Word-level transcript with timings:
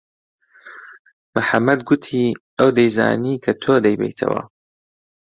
محەممەد 1.35 1.79
گوتی 1.87 2.23
ئەو 2.57 2.69
دەیزانی 2.77 3.41
کە 3.43 3.51
تۆ 3.63 3.73
دەیبەیتەوە. 3.85 4.41